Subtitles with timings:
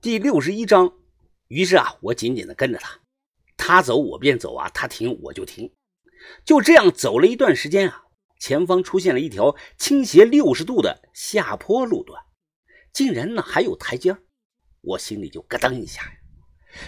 [0.00, 0.92] 第六十一章。
[1.48, 3.00] 于是啊，我紧紧的跟着他，
[3.56, 5.72] 他走我便走啊，他停我就停。
[6.44, 8.04] 就这样走了一段时间啊，
[8.38, 12.22] 前方出现了一条倾斜六十度的下坡路段，
[12.92, 14.16] 竟然呢还有台阶
[14.82, 16.12] 我心里就咯噔一下呀。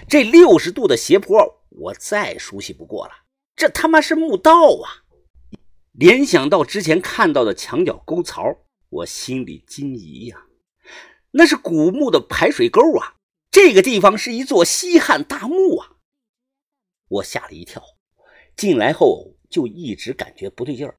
[0.09, 1.37] 这六十度的斜坡，
[1.71, 3.13] 我再熟悉不过了，
[3.57, 4.53] 这他妈是墓道
[4.85, 5.03] 啊！
[5.93, 8.45] 联想到之前看到的墙角沟槽，
[8.89, 10.45] 我心里惊疑呀，
[11.33, 13.17] 那是古墓的排水沟啊！
[13.51, 15.97] 这个地方是一座西汉大墓啊！
[17.09, 17.83] 我吓了一跳，
[18.57, 20.99] 进来后就一直感觉不对劲儿。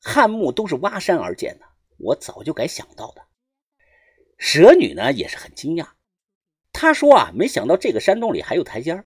[0.00, 3.22] 汉墓都是挖山而建的，我早就该想到的。
[4.38, 5.88] 蛇女呢也是很惊讶，
[6.72, 9.04] 她说啊，没想到这个山洞里还有台阶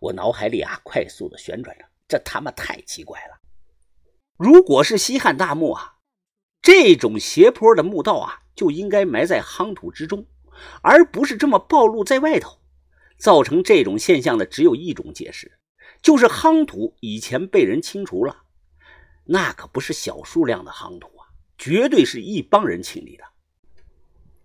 [0.00, 3.40] 我脑海里啊快速的旋转着，这他妈太奇怪了！
[4.36, 5.94] 如果是西汉大墓啊，
[6.60, 10.26] 这种斜坡的墓道啊就应该埋在夯土之中。
[10.82, 12.58] 而不是这么暴露在外头，
[13.18, 15.58] 造成这种现象的只有一种解释，
[16.00, 18.44] 就是夯土以前被人清除了。
[19.24, 21.26] 那可不是小数量的夯土啊，
[21.58, 23.24] 绝对是一帮人清理的。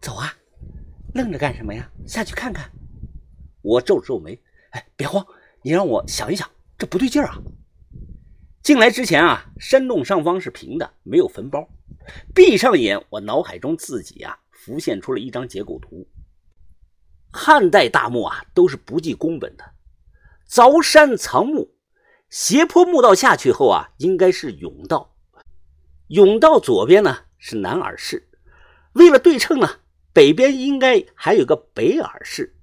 [0.02, 0.34] 走啊，
[1.14, 1.88] 愣着干什么呀？
[2.08, 2.72] 下去看看。
[3.62, 5.24] 我皱了皱眉，哎，别慌，
[5.62, 7.38] 你让我想一想，这不对劲儿啊。
[8.64, 11.70] 进来之前啊，山洞上方是平的，没有坟包。
[12.34, 14.38] 闭上眼，我脑海中自己啊。
[14.52, 16.06] 浮现出了一张结构图。
[17.32, 19.64] 汉代大墓啊，都是不计工本的，
[20.50, 21.74] 凿山藏墓，
[22.30, 25.16] 斜坡墓道下去后啊，应该是甬道。
[26.10, 28.30] 甬道左边呢是南耳室，
[28.94, 29.80] 为了对称呢，
[30.12, 32.58] 北边应该还有个北耳室。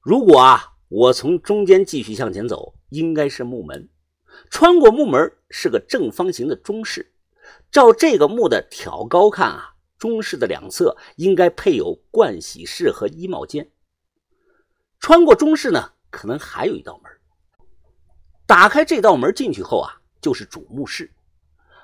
[0.00, 3.88] 如果啊，我从中间继续向前走，应该是墓门，
[4.50, 7.12] 穿过墓门是个正方形的中室。
[7.70, 9.74] 照这个墓的挑高看啊。
[9.98, 13.68] 中室的两侧应该配有盥洗室和衣帽间。
[15.00, 17.10] 穿过中室呢，可能还有一道门。
[18.46, 21.10] 打开这道门进去后啊，就是主墓室。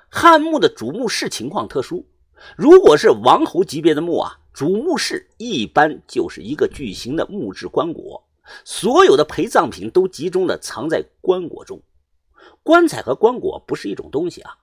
[0.09, 2.07] 汉墓的主墓室情况特殊，
[2.55, 8.23] 如果是王侯级别的墓啊，主墓室一般就是一个巨型的木质棺椁，
[8.63, 11.83] 所有的陪葬品都集中的藏在棺椁中。
[12.63, 14.57] 棺材和棺椁不是一种东西啊，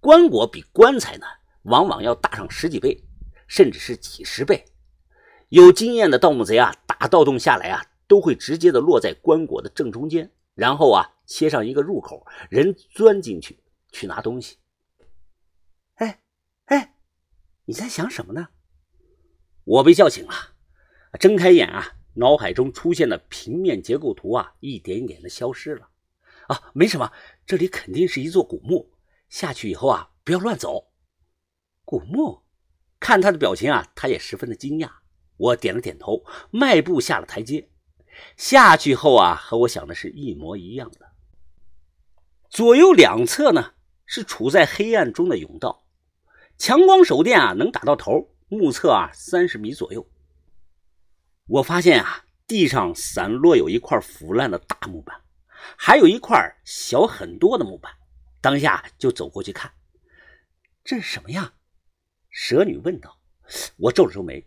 [0.00, 1.26] 棺椁比棺材呢。
[1.66, 3.02] 往往要大上十几倍，
[3.48, 4.66] 甚至是几十倍。
[5.48, 13.58] 有经验的盗墓贼啊，打盗洞下来啊，都会直接的落在棺椁的正中间，然后啊，切上一个入口，人钻进去
[13.90, 14.58] 去拿东西。
[15.96, 16.20] 哎
[16.66, 16.94] 哎，
[17.64, 18.46] 你在想什么呢？
[19.64, 20.32] 我被叫醒了，
[21.18, 25.88] 睁开眼啊，脑海中出现的平面结构图啊，一点一点的消失了。
[26.46, 27.10] 啊，没什么，
[27.44, 28.88] 这里肯定是一座古墓，
[29.28, 30.92] 下去以后啊，不要乱走。
[31.84, 32.42] 古墓，
[32.98, 34.90] 看他的表情啊，他也十分的惊讶。
[35.36, 37.70] 我点了点头，迈步下了台阶。
[38.36, 41.12] 下去后啊，和我想的是一模一样的。
[42.48, 43.74] 左右两侧呢
[44.06, 45.86] 是处在黑暗中的甬道，
[46.56, 50.08] 强光手电啊能打到头，目测啊三十米左右。
[51.46, 55.20] 我发现啊，地上散落有一块腐烂的大木板，
[55.76, 57.92] 还有一块小很多的木板。
[58.46, 59.72] 当下就走过去看，
[60.84, 61.54] 这是什么呀？
[62.30, 63.20] 蛇女问道
[63.76, 64.46] ：“我皱了皱眉，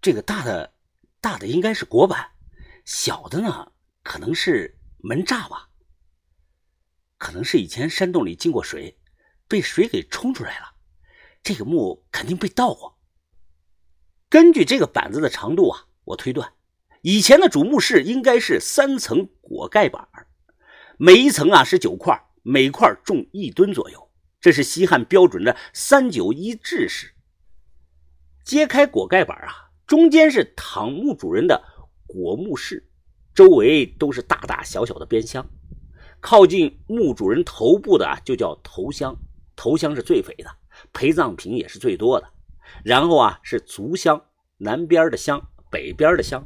[0.00, 0.72] 这个大的，
[1.20, 2.30] 大的应该是椁板，
[2.86, 3.70] 小的呢，
[4.02, 5.68] 可能是门栅吧。
[7.18, 8.98] 可能是以前山洞里进过水，
[9.46, 10.76] 被水给冲出来了。
[11.42, 12.98] 这个墓肯定被盗过。
[14.30, 16.54] 根据这个板子的长度啊，我推断，
[17.02, 20.08] 以前的主墓室应该是三层椁盖板，
[20.96, 24.10] 每一层啊是九块，每块重一吨左右。”
[24.40, 27.12] 这是西汉标准的三九一制式。
[28.44, 31.62] 揭开椁盖板啊，中间是躺墓主人的
[32.08, 32.90] 椁墓室，
[33.32, 35.48] 周围都是大大小小的边箱。
[36.20, 39.16] 靠近墓主人头部的啊，就叫头箱，
[39.54, 40.50] 头箱是最肥的，
[40.92, 42.28] 陪葬品也是最多的。
[42.84, 44.20] 然后啊，是足箱，
[44.56, 46.44] 南边的箱，北边的箱，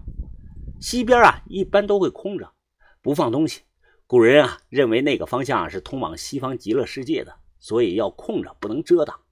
[0.83, 2.53] 西边啊一般都会空着，
[3.01, 3.63] 不放东西。
[4.07, 7.35] 古人啊认为那个方向是通往西方极乐世界的。
[7.59, 9.23] 所以要空着，不能遮挡。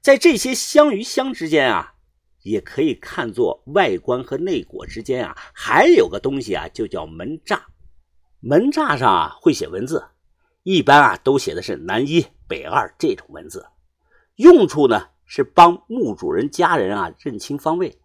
[0.00, 1.94] 在这些香与香之间啊，
[2.42, 7.60] 也可以看作外观和内果之间啊，还有个东西啊，就叫门栅。
[8.38, 10.04] 门栅上啊会写文字，
[10.62, 13.66] 一般啊都写的是南一北二这种文字，
[14.36, 17.98] 用处呢是帮墓主人家人啊认清方位。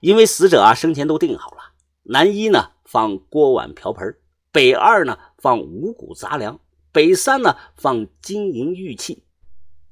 [0.00, 4.16] 因为死者啊生前都定好了，南一呢放锅碗瓢盆，
[4.56, 6.58] 北二呢放五谷杂粮。
[6.90, 9.22] 北三呢放金银玉器，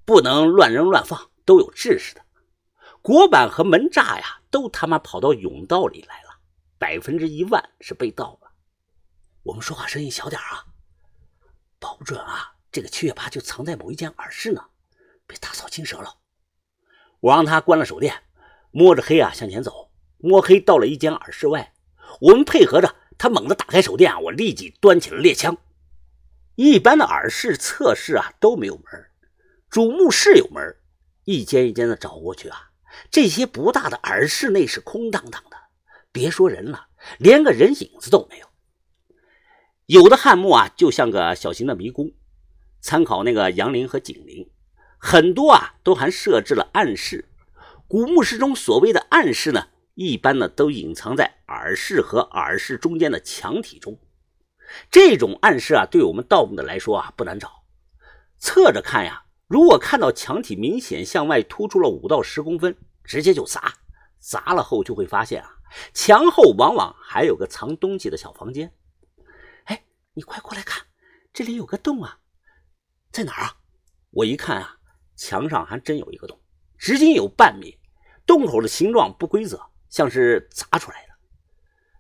[0.07, 2.23] 不能乱扔乱放，都有制式的。
[3.03, 6.31] 国板和门栅呀，都他妈跑到甬道里来了，
[6.79, 8.53] 百分之一万是被盗了。
[9.43, 10.65] 我们说话声音小点啊，
[11.79, 14.65] 保不准啊，这个七月八就藏在某一间耳室呢，
[15.27, 16.15] 被大嫂惊蛇了。
[17.21, 18.15] 我让他关了手电，
[18.71, 21.75] 摸着黑啊向前走，摸黑到了一间耳室外，
[22.23, 25.57] 我们配合着他猛地打开手电啊，我立即端起了猎枪。
[26.57, 28.85] 一般的耳室、侧室啊都没有门，
[29.71, 30.77] 主墓室有门，
[31.25, 32.73] 一间一间的找过去啊，
[33.11, 35.57] 这些不大的耳室内是空荡荡的，
[36.13, 38.47] 别说人了，连个人影子都没有。
[39.87, 42.13] 有的汉墓啊就像个小型的迷宫，
[42.83, 44.51] 参考那个杨陵和景陵。
[44.99, 47.25] 很多啊，都还设置了暗室。
[47.89, 53.99] 古墓室中所谓的暗室呢，一般呢都隐藏在耳室和耳室中间的墙体中。
[54.91, 57.65] 这种暗示啊，对我们盗墓的来说啊不难找。
[58.39, 63.75] 侧着看呀，如果看到墙体明显向外突出了五到十公分，直接就砸。
[64.19, 65.57] 砸了后就会发现啊，
[65.93, 68.73] 墙后往往还有个藏东西的小房间。
[69.65, 70.85] 哎，你快过来看，
[71.33, 72.19] 这里有个洞啊，
[73.13, 73.57] 在哪儿啊？
[74.11, 74.79] 我一看啊。
[75.17, 76.37] 墙上还真有一个洞，
[76.77, 77.79] 直径有半米，
[78.27, 79.65] 洞口的形状不规则，
[79.95, 81.15] 像是砸出来的。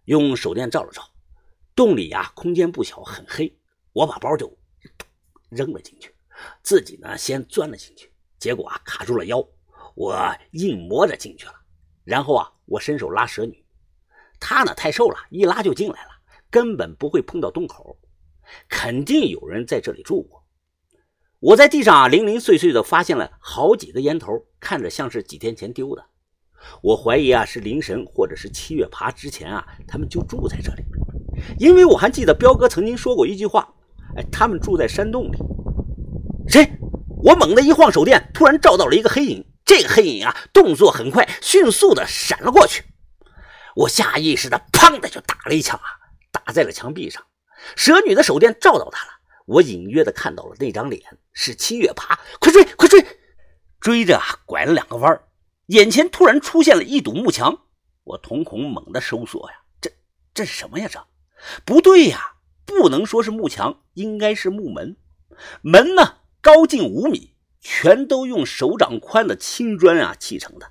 [0.06, 1.00] 用手电照了照，
[1.76, 3.56] 洞里呀空间不小，很黑。
[3.92, 4.52] 我把包就
[5.48, 6.12] 扔了进去，
[6.60, 9.40] 自己呢先钻了进去，结果啊卡住了腰，
[9.94, 11.54] 我硬磨着进去了。
[12.02, 13.64] 然后啊我伸手拉蛇女，
[14.40, 16.10] 她呢太瘦了，一拉就进来了，
[16.50, 17.96] 根本不会碰到洞口，
[18.68, 20.44] 肯定有人在这里住过。
[21.38, 26.04] 我在地上啊零零碎碎的发现了好几个烟头，看着像是几天前丢的。
[26.82, 30.84] 我怀疑啊是灵神或者是七月爬之前啊他们就住在这里，
[31.58, 33.68] 因为我还记得彪哥曾经说过一句话，
[34.16, 35.38] 哎，他们住在山洞里。
[36.48, 36.70] 谁？
[37.22, 39.46] 我猛地一晃手电，突然照到了一个黑影。
[39.64, 42.84] 这个黑影啊动作很快，迅速的闪了过去。
[43.76, 45.88] 我下意识的砰的就打了一枪啊，
[46.30, 47.22] 打在了墙壁上。
[47.74, 49.12] 蛇女的手电照到他了。
[49.46, 51.02] 我隐约的看到了那张脸，
[51.32, 53.02] 是七月爬，快追，快追！
[53.80, 55.18] 追着啊，拐了两个弯
[55.66, 57.62] 眼前突然出现了一堵木墙，
[58.04, 59.90] 我瞳孔猛地收缩呀，这
[60.34, 60.88] 这是什么呀？
[60.90, 61.06] 这
[61.64, 62.34] 不对呀，
[62.66, 64.96] 不能说是木墙，应该是木门。
[65.62, 70.70] 门呢，高近五米，全都用手掌宽的青砖啊砌成的。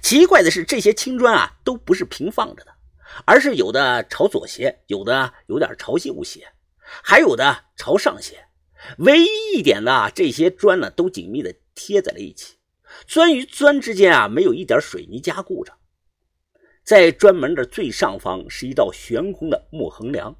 [0.00, 2.74] 奇怪的是，这些青砖啊，都不是平放着的，
[3.24, 6.52] 而是有的朝左斜，有的有点朝右斜。
[6.84, 8.46] 还有的朝上斜，
[8.98, 12.56] 唯一一点呢，这些砖呢都紧密的贴在了一起，
[13.06, 15.72] 砖与砖之间啊没有一点水泥加固着。
[16.84, 20.36] 在砖门的最上方是一道悬空的木横梁，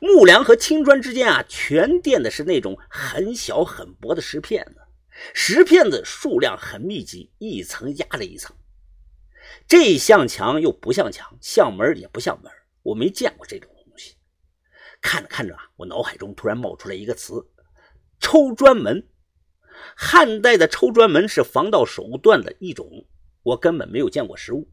[0.00, 4.80] 木梁和青砖之间啊全垫的是那种很小很薄的石片子，
[5.32, 8.56] 石片子数量很密集，一层压着一层。
[9.68, 12.50] 这像墙又不像墙，像门也不像门，
[12.82, 14.16] 我没见过这种东西。
[15.00, 17.46] 看着看着啊，我脑海中突然冒出来一个词：
[18.18, 19.06] 抽砖门。
[19.96, 23.06] 汉代的抽砖门是防盗手段的一种，
[23.42, 24.68] 我根本没有见过实物。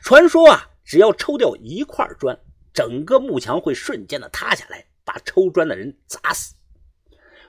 [0.00, 2.38] 传说啊，只要抽掉一块砖，
[2.72, 6.54] 整个幕墙会瞬间的塌下来，把抽砖的人砸死。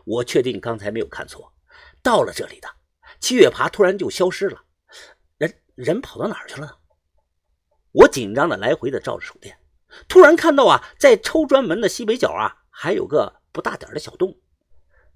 [0.06, 1.54] 我确定刚才没有看错，
[2.02, 2.70] 到了这里的
[3.20, 4.64] 七月爬突然就消失了，
[5.38, 6.78] 人人跑到哪儿去了？
[7.92, 9.58] 我紧张的来回的照着手电。
[10.08, 14.38] 突然看到啊，在抽砖门的西北角啊，还有个不大点的小洞，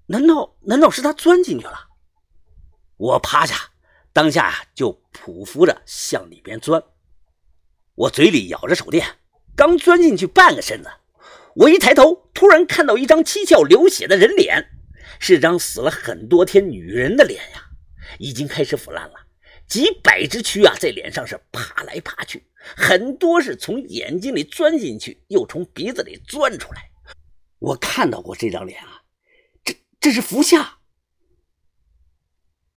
[0.06, 1.88] 难道难道是他钻进去了？
[2.96, 3.70] 我趴下，
[4.12, 6.82] 当下就匍匐着向里边钻。
[7.94, 9.06] 我嘴里咬着手电，
[9.56, 10.90] 刚钻进去半个身子，
[11.56, 14.68] 我一抬头，突然看到一张七窍流血的人脸，
[15.18, 17.64] 是张死了很多天女人的脸呀，
[18.18, 19.14] 已经开始腐烂了。
[19.66, 22.46] 几百只蛆啊，在脸上是爬来爬去，
[22.76, 26.90] 很多是从眼睛里钻进去，又从鼻子里钻出来。
[27.58, 29.00] 我看到过这张脸啊，
[30.04, 30.83] 这是服下。